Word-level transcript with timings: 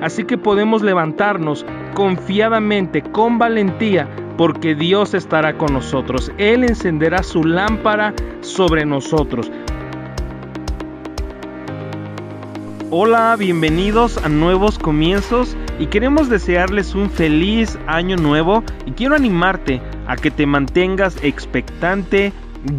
Así 0.00 0.24
que 0.24 0.38
podemos 0.38 0.82
levantarnos 0.82 1.66
confiadamente, 1.94 3.02
con 3.02 3.38
valentía, 3.38 4.08
porque 4.36 4.74
Dios 4.74 5.14
estará 5.14 5.58
con 5.58 5.72
nosotros. 5.72 6.30
Él 6.38 6.62
encenderá 6.64 7.22
su 7.22 7.42
lámpara 7.42 8.14
sobre 8.40 8.84
nosotros. 8.84 9.50
Hola, 12.90 13.36
bienvenidos 13.38 14.16
a 14.24 14.30
Nuevos 14.30 14.78
Comienzos 14.78 15.56
y 15.78 15.86
queremos 15.86 16.30
desearles 16.30 16.94
un 16.94 17.10
feliz 17.10 17.78
año 17.86 18.16
nuevo 18.16 18.64
y 18.86 18.92
quiero 18.92 19.14
animarte 19.14 19.82
a 20.06 20.16
que 20.16 20.30
te 20.30 20.46
mantengas 20.46 21.22
expectante, 21.22 22.32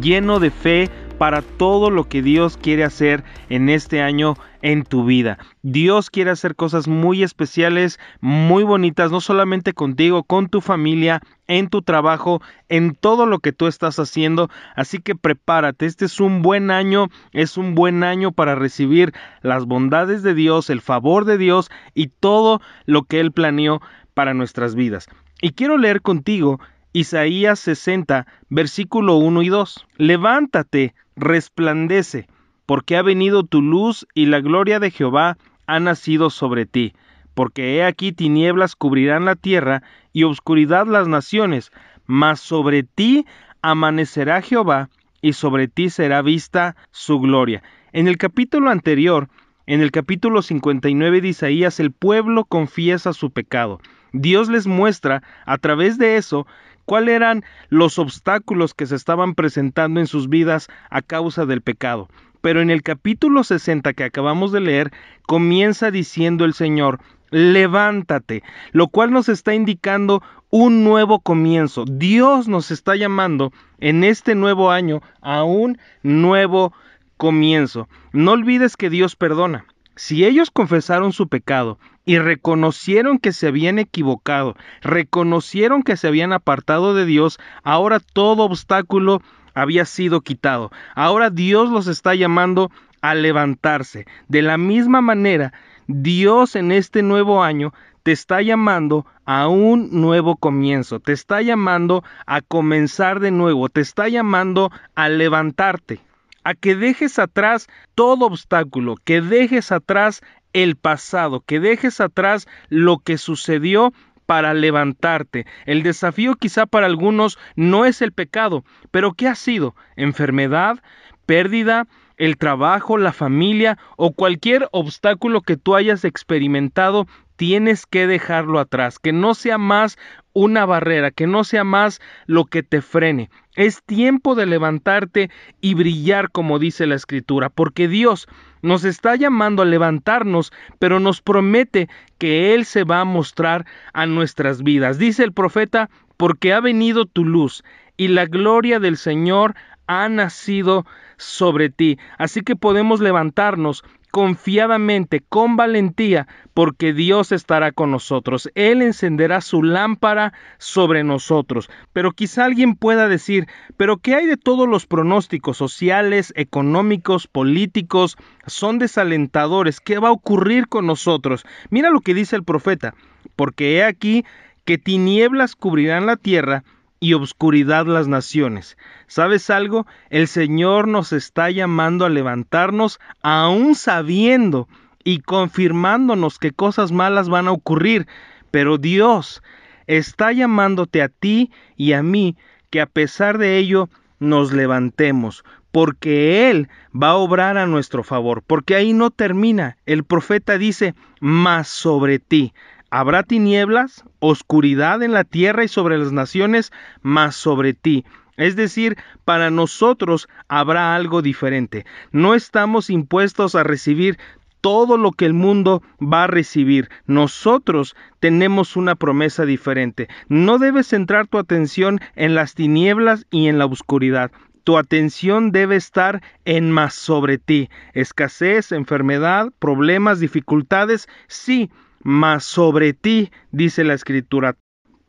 lleno 0.00 0.38
de 0.38 0.50
fe, 0.50 0.90
para 1.18 1.42
todo 1.42 1.90
lo 1.90 2.04
que 2.04 2.22
Dios 2.22 2.56
quiere 2.56 2.84
hacer 2.84 3.24
en 3.48 3.68
este 3.68 4.02
año 4.02 4.34
en 4.62 4.84
tu 4.84 5.04
vida. 5.04 5.38
Dios 5.62 6.10
quiere 6.10 6.30
hacer 6.30 6.56
cosas 6.56 6.88
muy 6.88 7.22
especiales, 7.22 7.98
muy 8.20 8.64
bonitas, 8.64 9.10
no 9.10 9.20
solamente 9.20 9.72
contigo, 9.72 10.24
con 10.24 10.48
tu 10.48 10.60
familia, 10.60 11.20
en 11.46 11.68
tu 11.68 11.82
trabajo, 11.82 12.42
en 12.68 12.94
todo 12.94 13.26
lo 13.26 13.38
que 13.38 13.52
tú 13.52 13.66
estás 13.66 13.98
haciendo. 13.98 14.50
Así 14.74 14.98
que 14.98 15.14
prepárate, 15.14 15.86
este 15.86 16.04
es 16.04 16.20
un 16.20 16.42
buen 16.42 16.70
año, 16.70 17.08
es 17.32 17.56
un 17.56 17.74
buen 17.74 18.02
año 18.02 18.32
para 18.32 18.54
recibir 18.54 19.12
las 19.42 19.66
bondades 19.66 20.22
de 20.22 20.34
Dios, 20.34 20.70
el 20.70 20.80
favor 20.80 21.24
de 21.24 21.38
Dios 21.38 21.70
y 21.94 22.08
todo 22.08 22.60
lo 22.84 23.04
que 23.04 23.20
Él 23.20 23.32
planeó 23.32 23.80
para 24.14 24.34
nuestras 24.34 24.74
vidas. 24.74 25.06
Y 25.40 25.52
quiero 25.52 25.76
leer 25.76 26.00
contigo 26.02 26.58
Isaías 26.96 27.58
60, 27.58 28.26
versículo 28.48 29.16
1 29.16 29.42
y 29.42 29.48
2. 29.50 29.86
Levántate, 29.98 30.94
resplandece, 31.14 32.26
porque 32.64 32.96
ha 32.96 33.02
venido 33.02 33.44
tu 33.44 33.60
luz 33.60 34.06
y 34.14 34.24
la 34.24 34.40
gloria 34.40 34.80
de 34.80 34.90
Jehová 34.90 35.36
ha 35.66 35.78
nacido 35.78 36.30
sobre 36.30 36.64
ti. 36.64 36.94
Porque 37.34 37.76
he 37.76 37.84
aquí 37.84 38.12
tinieblas 38.12 38.76
cubrirán 38.76 39.26
la 39.26 39.34
tierra 39.34 39.82
y 40.14 40.22
obscuridad 40.22 40.86
las 40.86 41.06
naciones, 41.06 41.70
mas 42.06 42.40
sobre 42.40 42.82
ti 42.82 43.26
amanecerá 43.60 44.40
Jehová 44.40 44.88
y 45.20 45.34
sobre 45.34 45.68
ti 45.68 45.90
será 45.90 46.22
vista 46.22 46.76
su 46.92 47.20
gloria. 47.20 47.62
En 47.92 48.08
el 48.08 48.16
capítulo 48.16 48.70
anterior, 48.70 49.28
en 49.66 49.82
el 49.82 49.90
capítulo 49.90 50.40
59 50.40 51.20
de 51.20 51.28
Isaías, 51.28 51.78
el 51.78 51.92
pueblo 51.92 52.46
confiesa 52.46 53.12
su 53.12 53.32
pecado. 53.32 53.80
Dios 54.14 54.48
les 54.48 54.66
muestra 54.66 55.22
a 55.44 55.58
través 55.58 55.98
de 55.98 56.16
eso 56.16 56.46
cuáles 56.86 57.16
eran 57.16 57.44
los 57.68 57.98
obstáculos 57.98 58.72
que 58.72 58.86
se 58.86 58.96
estaban 58.96 59.34
presentando 59.34 60.00
en 60.00 60.06
sus 60.06 60.30
vidas 60.30 60.68
a 60.88 61.02
causa 61.02 61.44
del 61.44 61.60
pecado. 61.60 62.08
Pero 62.40 62.62
en 62.62 62.70
el 62.70 62.82
capítulo 62.82 63.44
60 63.44 63.92
que 63.92 64.04
acabamos 64.04 64.52
de 64.52 64.60
leer, 64.60 64.92
comienza 65.26 65.90
diciendo 65.90 66.44
el 66.46 66.54
Señor, 66.54 67.00
levántate, 67.30 68.42
lo 68.72 68.88
cual 68.88 69.10
nos 69.10 69.28
está 69.28 69.54
indicando 69.54 70.22
un 70.50 70.84
nuevo 70.84 71.20
comienzo. 71.20 71.84
Dios 71.86 72.48
nos 72.48 72.70
está 72.70 72.96
llamando 72.96 73.52
en 73.78 74.04
este 74.04 74.34
nuevo 74.34 74.70
año 74.70 75.02
a 75.20 75.42
un 75.42 75.78
nuevo 76.02 76.72
comienzo. 77.16 77.88
No 78.12 78.32
olvides 78.32 78.76
que 78.76 78.90
Dios 78.90 79.16
perdona. 79.16 79.66
Si 79.96 80.24
ellos 80.24 80.50
confesaron 80.50 81.12
su 81.12 81.28
pecado 81.28 81.78
y 82.06 82.18
reconocieron 82.18 83.18
que 83.18 83.32
se 83.32 83.48
habían 83.48 83.78
equivocado, 83.78 84.56
reconocieron 84.80 85.82
que 85.82 85.96
se 85.96 86.06
habían 86.06 86.32
apartado 86.32 86.94
de 86.94 87.04
Dios, 87.04 87.38
ahora 87.64 88.00
todo 88.00 88.44
obstáculo 88.44 89.20
había 89.54 89.84
sido 89.84 90.20
quitado. 90.20 90.70
Ahora 90.94 91.30
Dios 91.30 91.68
los 91.70 91.88
está 91.88 92.14
llamando 92.14 92.70
a 93.02 93.14
levantarse. 93.14 94.06
De 94.28 94.40
la 94.40 94.56
misma 94.56 95.00
manera, 95.00 95.52
Dios 95.88 96.56
en 96.56 96.72
este 96.72 97.02
nuevo 97.02 97.42
año 97.42 97.74
te 98.04 98.12
está 98.12 98.40
llamando 98.40 99.04
a 99.24 99.48
un 99.48 100.00
nuevo 100.00 100.36
comienzo, 100.36 101.00
te 101.00 101.12
está 101.12 101.42
llamando 101.42 102.04
a 102.24 102.40
comenzar 102.40 103.18
de 103.18 103.32
nuevo, 103.32 103.68
te 103.68 103.80
está 103.80 104.08
llamando 104.08 104.70
a 104.94 105.08
levantarte, 105.08 106.00
a 106.46 106.54
que 106.54 106.76
dejes 106.76 107.18
atrás 107.18 107.66
todo 107.96 108.26
obstáculo, 108.26 108.94
que 109.04 109.20
dejes 109.20 109.72
atrás 109.72 110.20
el 110.52 110.76
pasado, 110.76 111.40
que 111.40 111.58
dejes 111.58 112.00
atrás 112.00 112.46
lo 112.68 112.98
que 112.98 113.18
sucedió 113.18 113.92
para 114.26 114.54
levantarte. 114.54 115.44
El 115.64 115.82
desafío 115.82 116.36
quizá 116.36 116.66
para 116.66 116.86
algunos 116.86 117.36
no 117.56 117.84
es 117.84 118.00
el 118.00 118.12
pecado, 118.12 118.64
pero 118.92 119.14
¿qué 119.14 119.26
ha 119.26 119.34
sido? 119.34 119.74
¿Enfermedad? 119.96 120.78
¿Pérdida? 121.26 121.88
¿El 122.16 122.38
trabajo? 122.38 122.96
¿La 122.96 123.12
familia? 123.12 123.76
¿O 123.96 124.12
cualquier 124.12 124.68
obstáculo 124.72 125.42
que 125.42 125.56
tú 125.56 125.76
hayas 125.76 126.04
experimentado? 126.04 127.06
Tienes 127.36 127.84
que 127.84 128.06
dejarlo 128.06 128.58
atrás, 128.58 128.98
que 128.98 129.12
no 129.12 129.34
sea 129.34 129.58
más 129.58 129.98
una 130.32 130.64
barrera, 130.64 131.10
que 131.10 131.26
no 131.26 131.44
sea 131.44 131.64
más 131.64 132.00
lo 132.24 132.46
que 132.46 132.62
te 132.62 132.80
frene. 132.80 133.28
Es 133.54 133.82
tiempo 133.82 134.34
de 134.34 134.46
levantarte 134.46 135.30
y 135.60 135.74
brillar 135.74 136.30
como 136.30 136.58
dice 136.58 136.86
la 136.86 136.94
escritura, 136.94 137.50
porque 137.50 137.88
Dios 137.88 138.26
nos 138.62 138.84
está 138.84 139.14
llamando 139.16 139.62
a 139.62 139.66
levantarnos, 139.66 140.52
pero 140.78 141.00
nos 141.00 141.20
promete 141.20 141.88
que 142.16 142.54
Él 142.54 142.64
se 142.64 142.84
va 142.84 143.00
a 143.00 143.04
mostrar 143.04 143.66
a 143.92 144.06
nuestras 144.06 144.62
vidas. 144.62 144.98
Dice 144.98 145.22
el 145.22 145.32
profeta, 145.32 145.90
porque 146.16 146.54
ha 146.54 146.60
venido 146.60 147.04
tu 147.04 147.26
luz 147.26 147.62
y 147.98 148.08
la 148.08 148.24
gloria 148.24 148.80
del 148.80 148.96
Señor 148.96 149.54
ha 149.86 150.08
nacido 150.08 150.86
sobre 151.16 151.70
ti. 151.70 151.98
Así 152.18 152.42
que 152.42 152.56
podemos 152.56 153.00
levantarnos 153.00 153.84
confiadamente, 154.16 155.22
con 155.28 155.56
valentía, 155.56 156.26
porque 156.54 156.94
Dios 156.94 157.32
estará 157.32 157.72
con 157.72 157.90
nosotros. 157.90 158.50
Él 158.54 158.80
encenderá 158.80 159.42
su 159.42 159.62
lámpara 159.62 160.32
sobre 160.56 161.04
nosotros. 161.04 161.68
Pero 161.92 162.12
quizá 162.12 162.46
alguien 162.46 162.76
pueda 162.76 163.08
decir, 163.08 163.46
pero 163.76 163.98
¿qué 163.98 164.14
hay 164.14 164.24
de 164.26 164.38
todos 164.38 164.66
los 164.66 164.86
pronósticos 164.86 165.58
sociales, 165.58 166.32
económicos, 166.34 167.26
políticos? 167.26 168.16
Son 168.46 168.78
desalentadores. 168.78 169.80
¿Qué 169.80 169.98
va 169.98 170.08
a 170.08 170.12
ocurrir 170.12 170.68
con 170.68 170.86
nosotros? 170.86 171.44
Mira 171.68 171.90
lo 171.90 172.00
que 172.00 172.14
dice 172.14 172.36
el 172.36 172.42
profeta, 172.42 172.94
porque 173.36 173.76
he 173.76 173.84
aquí 173.84 174.24
que 174.64 174.78
tinieblas 174.78 175.56
cubrirán 175.56 176.06
la 176.06 176.16
tierra 176.16 176.64
y 177.00 177.12
obscuridad 177.12 177.86
las 177.86 178.08
naciones. 178.08 178.76
¿Sabes 179.06 179.50
algo? 179.50 179.86
El 180.10 180.28
Señor 180.28 180.88
nos 180.88 181.12
está 181.12 181.50
llamando 181.50 182.04
a 182.04 182.10
levantarnos 182.10 182.98
aún 183.22 183.74
sabiendo 183.74 184.68
y 185.04 185.20
confirmándonos 185.20 186.38
que 186.38 186.52
cosas 186.52 186.92
malas 186.92 187.28
van 187.28 187.48
a 187.48 187.52
ocurrir, 187.52 188.06
pero 188.50 188.78
Dios 188.78 189.42
está 189.86 190.32
llamándote 190.32 191.02
a 191.02 191.08
ti 191.08 191.52
y 191.76 191.92
a 191.92 192.02
mí 192.02 192.36
que 192.70 192.80
a 192.80 192.86
pesar 192.86 193.38
de 193.38 193.58
ello 193.58 193.88
nos 194.18 194.52
levantemos, 194.52 195.44
porque 195.70 196.50
Él 196.50 196.68
va 196.92 197.10
a 197.10 197.16
obrar 197.16 197.58
a 197.58 197.66
nuestro 197.66 198.02
favor, 198.02 198.42
porque 198.42 198.74
ahí 198.74 198.92
no 198.92 199.10
termina. 199.10 199.76
El 199.86 200.04
profeta 200.04 200.58
dice, 200.58 200.94
más 201.20 201.68
sobre 201.68 202.18
ti. 202.18 202.52
Habrá 202.98 203.24
tinieblas, 203.24 204.04
oscuridad 204.20 205.02
en 205.02 205.12
la 205.12 205.24
tierra 205.24 205.62
y 205.64 205.68
sobre 205.68 205.98
las 205.98 206.12
naciones, 206.12 206.72
mas 207.02 207.36
sobre 207.36 207.74
ti. 207.74 208.06
Es 208.38 208.56
decir, 208.56 208.96
para 209.26 209.50
nosotros 209.50 210.28
habrá 210.48 210.94
algo 210.94 211.20
diferente. 211.20 211.84
No 212.10 212.34
estamos 212.34 212.88
impuestos 212.88 213.54
a 213.54 213.64
recibir 213.64 214.16
todo 214.62 214.96
lo 214.96 215.12
que 215.12 215.26
el 215.26 215.34
mundo 215.34 215.82
va 216.00 216.24
a 216.24 216.26
recibir. 216.26 216.88
Nosotros 217.04 217.94
tenemos 218.18 218.76
una 218.76 218.94
promesa 218.94 219.44
diferente. 219.44 220.08
No 220.30 220.56
debes 220.56 220.86
centrar 220.86 221.26
tu 221.26 221.36
atención 221.36 222.00
en 222.14 222.34
las 222.34 222.54
tinieblas 222.54 223.26
y 223.30 223.48
en 223.48 223.58
la 223.58 223.66
oscuridad. 223.66 224.30
Tu 224.64 224.78
atención 224.78 225.52
debe 225.52 225.76
estar 225.76 226.22
en 226.46 226.70
más 226.70 226.94
sobre 226.94 227.36
ti. 227.36 227.68
Escasez, 227.92 228.72
enfermedad, 228.72 229.52
problemas, 229.58 230.18
dificultades, 230.18 231.10
sí, 231.28 231.70
mas 232.06 232.44
sobre 232.44 232.92
ti, 232.92 233.32
dice 233.50 233.82
la 233.82 233.94
escritura. 233.94 234.54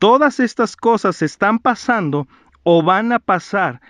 Todas 0.00 0.40
estas 0.40 0.74
cosas 0.74 1.22
están 1.22 1.60
pasando 1.60 2.26
o 2.64 2.82
van 2.82 3.12
a 3.12 3.20
pasar, 3.20 3.80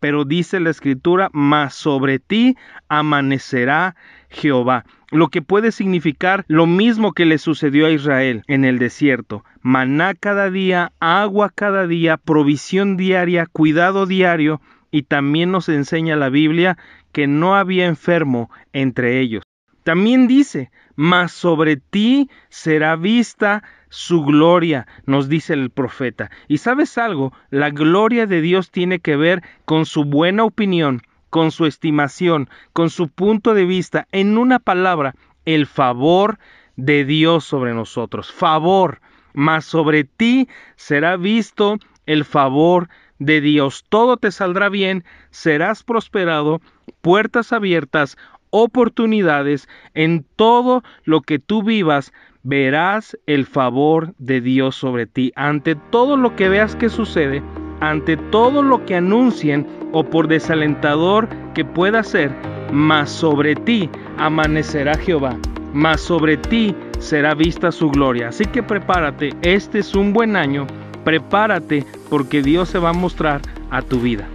pero 0.00 0.24
dice 0.24 0.60
la 0.60 0.70
escritura, 0.70 1.28
mas 1.34 1.74
sobre 1.74 2.18
ti 2.20 2.56
amanecerá 2.88 3.96
Jehová, 4.30 4.86
lo 5.10 5.28
que 5.28 5.42
puede 5.42 5.72
significar 5.72 6.46
lo 6.48 6.64
mismo 6.64 7.12
que 7.12 7.26
le 7.26 7.36
sucedió 7.36 7.84
a 7.84 7.90
Israel 7.90 8.42
en 8.46 8.64
el 8.64 8.78
desierto, 8.78 9.44
maná 9.60 10.14
cada 10.14 10.50
día, 10.50 10.92
agua 11.00 11.52
cada 11.54 11.86
día, 11.86 12.16
provisión 12.16 12.96
diaria, 12.96 13.44
cuidado 13.44 14.06
diario, 14.06 14.62
y 14.90 15.02
también 15.02 15.50
nos 15.50 15.68
enseña 15.68 16.16
la 16.16 16.30
Biblia 16.30 16.78
que 17.12 17.26
no 17.26 17.56
había 17.56 17.84
enfermo 17.84 18.50
entre 18.72 19.20
ellos. 19.20 19.42
También 19.82 20.26
dice, 20.28 20.70
mas 20.96 21.32
sobre 21.32 21.76
ti 21.76 22.30
será 22.48 22.96
vista 22.96 23.62
su 23.88 24.24
gloria, 24.24 24.86
nos 25.06 25.28
dice 25.28 25.52
el 25.52 25.70
profeta. 25.70 26.30
Y 26.48 26.58
sabes 26.58 26.98
algo, 26.98 27.32
la 27.50 27.70
gloria 27.70 28.26
de 28.26 28.40
Dios 28.40 28.70
tiene 28.70 28.98
que 28.98 29.16
ver 29.16 29.42
con 29.64 29.86
su 29.86 30.04
buena 30.04 30.44
opinión, 30.44 31.02
con 31.30 31.50
su 31.50 31.66
estimación, 31.66 32.48
con 32.72 32.90
su 32.90 33.08
punto 33.08 33.54
de 33.54 33.64
vista, 33.64 34.06
en 34.12 34.38
una 34.38 34.58
palabra, 34.58 35.14
el 35.44 35.66
favor 35.66 36.38
de 36.76 37.04
Dios 37.04 37.44
sobre 37.44 37.74
nosotros. 37.74 38.32
Favor, 38.32 39.00
mas 39.32 39.64
sobre 39.64 40.04
ti 40.04 40.48
será 40.76 41.16
visto 41.16 41.78
el 42.06 42.24
favor 42.24 42.88
de 43.18 43.40
Dios. 43.40 43.84
Todo 43.88 44.16
te 44.16 44.30
saldrá 44.30 44.68
bien, 44.68 45.04
serás 45.30 45.82
prosperado, 45.82 46.60
puertas 47.00 47.52
abiertas, 47.52 48.16
oportunidades, 48.54 49.68
en 49.94 50.24
todo 50.36 50.84
lo 51.02 51.22
que 51.22 51.40
tú 51.40 51.64
vivas, 51.64 52.12
verás 52.44 53.18
el 53.26 53.46
favor 53.46 54.14
de 54.18 54.40
Dios 54.40 54.76
sobre 54.76 55.06
ti. 55.06 55.32
Ante 55.34 55.74
todo 55.74 56.16
lo 56.16 56.36
que 56.36 56.48
veas 56.48 56.76
que 56.76 56.88
sucede, 56.88 57.42
ante 57.80 58.16
todo 58.16 58.62
lo 58.62 58.86
que 58.86 58.94
anuncien 58.94 59.66
o 59.90 60.04
por 60.04 60.28
desalentador 60.28 61.28
que 61.52 61.64
pueda 61.64 62.04
ser, 62.04 62.30
mas 62.72 63.10
sobre 63.10 63.56
ti 63.56 63.90
amanecerá 64.18 64.96
Jehová, 64.98 65.36
mas 65.72 66.00
sobre 66.00 66.36
ti 66.36 66.76
será 67.00 67.34
vista 67.34 67.72
su 67.72 67.90
gloria. 67.90 68.28
Así 68.28 68.44
que 68.44 68.62
prepárate, 68.62 69.30
este 69.42 69.80
es 69.80 69.96
un 69.96 70.12
buen 70.12 70.36
año, 70.36 70.68
prepárate 71.02 71.84
porque 72.08 72.40
Dios 72.40 72.68
se 72.68 72.78
va 72.78 72.90
a 72.90 72.92
mostrar 72.92 73.40
a 73.70 73.82
tu 73.82 73.98
vida. 73.98 74.28